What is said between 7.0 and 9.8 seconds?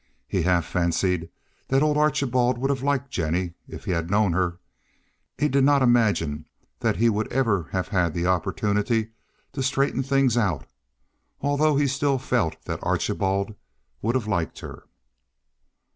would ever have had the opportunity to